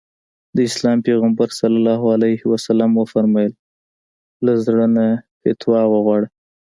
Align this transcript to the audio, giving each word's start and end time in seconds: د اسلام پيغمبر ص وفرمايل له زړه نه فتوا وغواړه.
د 0.55 0.57
اسلام 0.69 0.97
پيغمبر 1.07 1.47
ص 1.57 1.59
وفرمايل 2.99 3.53
له 4.45 4.53
زړه 4.65 4.85
نه 4.97 5.05
فتوا 5.41 5.81
وغواړه. 5.93 6.27